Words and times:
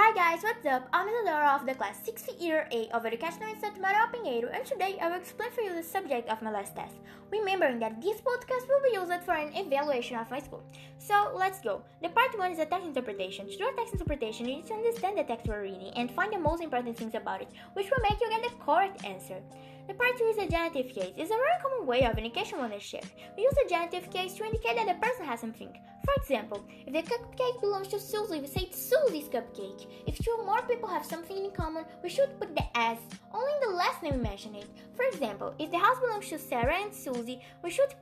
Hi 0.00 0.14
guys, 0.14 0.44
what's 0.44 0.64
up? 0.64 0.88
I'm 0.92 1.08
Isadora 1.08 1.58
of 1.58 1.66
the 1.66 1.74
class 1.74 1.98
6th 2.06 2.40
year 2.40 2.68
A 2.70 2.88
of 2.94 3.04
Educational 3.04 3.48
Institute 3.48 3.82
Pinheiro 3.82 4.48
and 4.54 4.64
today 4.64 4.96
I 5.02 5.08
will 5.08 5.16
explain 5.16 5.50
for 5.50 5.62
you 5.62 5.74
the 5.74 5.82
subject 5.82 6.28
of 6.28 6.40
my 6.40 6.52
last 6.52 6.76
test, 6.76 6.94
remembering 7.32 7.80
that 7.80 8.00
this 8.00 8.20
podcast 8.20 8.68
will 8.68 8.80
be 8.86 8.94
used 8.94 9.24
for 9.24 9.34
an 9.34 9.50
evaluation 9.56 10.16
of 10.16 10.30
my 10.30 10.38
school. 10.38 10.62
So 10.98 11.32
let's 11.34 11.60
go. 11.60 11.82
The 12.00 12.10
part 12.10 12.38
1 12.38 12.52
is 12.52 12.60
a 12.60 12.66
text 12.66 12.86
interpretation. 12.86 13.48
To 13.48 13.56
do 13.56 13.66
a 13.66 13.76
text 13.76 13.94
interpretation, 13.94 14.46
you 14.46 14.58
need 14.58 14.66
to 14.68 14.74
understand 14.74 15.18
the 15.18 15.24
text 15.24 15.48
we're 15.48 15.62
reading 15.62 15.90
and 15.96 16.12
find 16.12 16.32
the 16.32 16.38
most 16.38 16.62
important 16.62 16.96
things 16.96 17.16
about 17.16 17.42
it, 17.42 17.48
which 17.72 17.90
will 17.90 18.08
make 18.08 18.20
you 18.20 18.30
get 18.30 18.44
the 18.44 18.54
correct 18.64 19.04
answer. 19.04 19.42
The 19.88 19.94
part 19.94 20.18
2 20.18 20.24
is 20.24 20.36
a 20.36 20.46
genitive 20.46 20.94
case. 20.94 21.14
It's 21.16 21.30
a 21.30 21.34
very 21.34 21.62
common 21.62 21.86
way 21.86 22.04
of 22.04 22.18
indication 22.18 22.58
ownership. 22.58 23.06
We 23.38 23.44
use 23.44 23.54
the 23.54 23.70
genitive 23.70 24.10
case 24.10 24.34
to 24.34 24.44
indicate 24.44 24.76
that 24.76 24.86
the 24.86 25.00
person 25.00 25.24
has 25.24 25.40
something. 25.40 25.72
For 26.04 26.12
example, 26.20 26.62
if 26.86 26.92
the 26.92 27.10
cupcake 27.10 27.58
belongs 27.62 27.88
to 27.88 27.98
Susie, 27.98 28.38
we 28.38 28.46
say 28.48 28.68
Susie's 28.70 29.30
cupcake. 29.30 29.86
If 30.06 30.18
two 30.18 30.36
or 30.38 30.44
more 30.44 30.60
people 30.60 30.90
have 30.90 31.06
something 31.06 31.42
in 31.42 31.52
common, 31.52 31.86
we 32.02 32.10
should 32.10 32.38
put 32.38 32.54
the 32.54 32.64
S 32.76 32.98
only 33.32 33.50
in 33.54 33.60
the 33.70 33.76
last 33.76 34.02
name 34.02 34.16
we 34.16 34.20
mention 34.20 34.56
it. 34.56 34.66
For 34.94 35.06
example, 35.06 35.54
if 35.58 35.70
the 35.70 35.78
house 35.78 35.98
belongs 36.00 36.28
to 36.28 36.38
Sarah 36.38 36.82
and 36.82 36.94
Susie, 36.94 37.40
we 37.64 37.70
should 37.70 37.94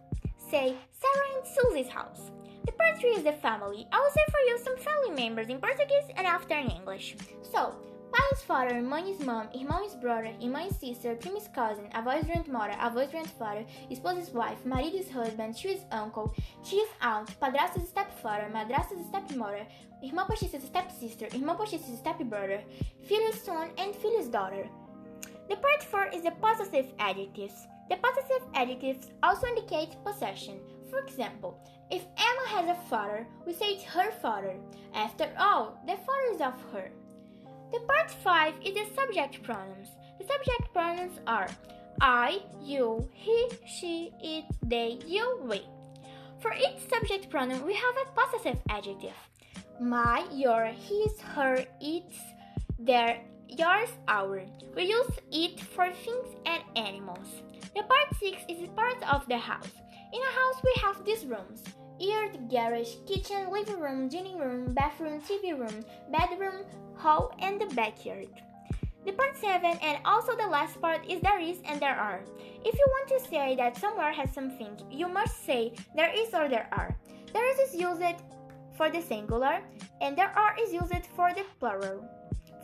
say 0.50 0.74
Sarah 0.90 1.28
and 1.36 1.46
Susie's 1.46 1.88
house. 1.88 2.32
The 2.66 2.72
part 2.72 2.98
3 2.98 3.10
is 3.10 3.22
the 3.22 3.32
family. 3.32 3.86
I 3.92 4.00
will 4.00 4.10
say 4.10 4.24
for 4.32 4.40
you 4.40 4.58
some 4.58 4.76
family 4.78 5.22
members 5.22 5.46
in 5.50 5.60
Portuguese 5.60 6.10
and 6.16 6.26
after 6.26 6.56
in 6.56 6.68
English. 6.68 7.14
So, 7.42 7.76
Pais 8.16 8.42
father, 8.44 8.80
mãe's 8.80 9.20
mom, 9.26 9.46
irmão's 9.52 9.94
brother, 9.94 10.32
irmã's 10.40 10.74
sister, 10.76 11.14
primo's 11.16 11.48
cousin, 11.48 11.84
avó's 11.92 12.24
grandmother, 12.24 12.72
avó's 12.80 13.10
grandfather, 13.10 13.66
esposa's 13.90 14.30
wife, 14.30 14.64
marido's 14.64 15.10
husband, 15.10 15.54
tio's 15.54 15.84
uncle, 15.92 16.34
tio's 16.64 16.88
aunt, 17.02 17.28
padrasto's 17.38 17.90
stepfather, 17.90 18.48
madrasta's 18.54 19.04
stepmother, 19.08 19.66
irmã 20.02 20.26
postiça's 20.26 20.64
stepsister, 20.64 21.26
irmã 21.34 21.54
postiça's 21.54 21.98
stepbrother, 21.98 22.62
filho's 23.06 23.38
son, 23.42 23.68
and 23.76 23.94
filho's 23.94 24.28
daughter. 24.28 24.66
The 25.50 25.56
part 25.56 25.82
4 25.82 26.06
is 26.14 26.22
the 26.22 26.30
possessive 26.30 26.94
adjectives. 26.98 27.66
The 27.90 27.96
possessive 27.96 28.48
adjectives 28.54 29.10
also 29.22 29.46
indicate 29.46 30.02
possession. 30.04 30.58
For 30.88 31.00
example, 31.00 31.58
if 31.90 32.06
Emma 32.16 32.44
has 32.48 32.70
a 32.70 32.80
father, 32.88 33.26
we 33.46 33.52
say 33.52 33.72
it's 33.74 33.84
her 33.84 34.10
father. 34.10 34.56
After 34.94 35.28
all, 35.38 35.78
the 35.86 35.98
father 35.98 36.28
is 36.32 36.40
of 36.40 36.54
her. 36.72 36.90
The 37.72 37.80
part 37.80 38.10
5 38.10 38.54
is 38.64 38.74
the 38.74 38.86
subject 38.94 39.42
pronouns. 39.42 39.88
The 40.18 40.26
subject 40.26 40.72
pronouns 40.72 41.18
are 41.26 41.48
I, 42.00 42.40
you, 42.62 43.08
he, 43.12 43.48
she, 43.66 44.12
it, 44.20 44.44
they, 44.62 44.98
you, 45.06 45.40
we. 45.42 45.62
For 46.40 46.52
each 46.52 46.88
subject 46.90 47.30
pronoun, 47.30 47.64
we 47.64 47.74
have 47.74 47.94
a 47.96 48.20
possessive 48.20 48.60
adjective. 48.68 49.16
My, 49.80 50.24
your, 50.32 50.66
his, 50.66 51.20
her, 51.20 51.64
its, 51.80 52.18
their, 52.78 53.20
yours, 53.48 53.88
our. 54.08 54.44
We 54.74 54.84
use 54.84 55.10
it 55.32 55.60
for 55.60 55.90
things 55.90 56.28
and 56.44 56.62
animals. 56.76 57.42
The 57.74 57.82
part 57.82 58.08
6 58.20 58.42
is 58.48 58.60
the 58.60 58.68
part 58.68 59.02
of 59.10 59.26
the 59.26 59.38
house. 59.38 59.72
In 60.12 60.20
a 60.20 60.32
house, 60.32 60.62
we 60.62 60.82
have 60.82 61.04
these 61.04 61.24
rooms 61.24 61.62
yard, 61.98 62.50
garage, 62.50 62.94
kitchen, 63.06 63.50
living 63.50 63.80
room, 63.80 64.08
dining 64.08 64.38
room, 64.38 64.72
bathroom, 64.74 65.20
TV 65.20 65.58
room, 65.58 65.84
bedroom, 66.10 66.64
hall, 66.96 67.34
and 67.40 67.60
the 67.60 67.66
backyard. 67.74 68.28
The 69.06 69.12
part 69.12 69.36
7 69.36 69.64
and 69.64 69.98
also 70.04 70.34
the 70.34 70.48
last 70.48 70.80
part 70.80 71.08
is 71.08 71.20
there 71.20 71.38
is 71.38 71.58
and 71.64 71.80
there 71.80 71.94
are. 71.94 72.20
If 72.64 72.74
you 72.74 72.86
want 72.88 73.08
to 73.08 73.28
say 73.30 73.54
that 73.54 73.76
somewhere 73.76 74.12
has 74.12 74.32
something, 74.34 74.76
you 74.90 75.06
must 75.06 75.46
say 75.46 75.74
there 75.94 76.12
is 76.12 76.34
or 76.34 76.48
there 76.48 76.68
are. 76.72 76.96
There 77.32 77.48
is 77.52 77.70
is 77.70 77.80
used 77.80 78.18
for 78.76 78.90
the 78.90 79.00
singular 79.00 79.62
and 80.00 80.18
there 80.18 80.34
are 80.36 80.56
is 80.60 80.72
used 80.72 81.06
for 81.14 81.32
the 81.32 81.44
plural. 81.60 82.02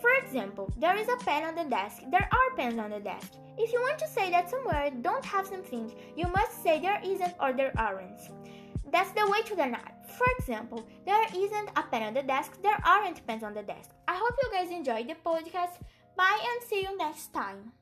For 0.02 0.10
example, 0.24 0.68
there 0.76 0.96
is 0.96 1.08
a 1.08 1.16
pen 1.24 1.44
on 1.44 1.54
the 1.54 1.70
desk, 1.70 2.02
there 2.10 2.28
are 2.28 2.56
pens 2.56 2.78
on 2.80 2.90
the 2.90 2.98
desk. 2.98 3.34
If 3.56 3.72
you 3.72 3.80
want 3.80 4.00
to 4.00 4.08
say 4.08 4.30
that 4.32 4.50
somewhere 4.50 4.90
don't 4.90 5.24
have 5.24 5.46
something, 5.46 5.94
you 6.16 6.26
must 6.26 6.60
say 6.60 6.80
there 6.80 7.00
isn't 7.04 7.34
or 7.40 7.52
there 7.52 7.72
aren't. 7.78 8.20
That's 8.90 9.12
the 9.12 9.30
way 9.30 9.42
to 9.42 9.54
the 9.54 9.66
night. 9.66 9.94
For 10.18 10.26
example, 10.38 10.84
there 11.06 11.24
isn't 11.32 11.70
a 11.76 11.82
pen 11.84 12.02
on 12.02 12.14
the 12.14 12.22
desk, 12.22 12.60
there 12.62 12.82
aren't 12.84 13.24
pens 13.28 13.44
on 13.44 13.54
the 13.54 13.62
desk. 13.62 13.90
I 14.08 14.16
hope 14.16 14.34
you 14.42 14.50
guys 14.52 14.72
enjoyed 14.72 15.08
the 15.08 15.14
podcast. 15.24 15.78
Bye 16.16 16.40
and 16.42 16.68
see 16.68 16.82
you 16.82 16.98
next 16.98 17.32
time. 17.32 17.72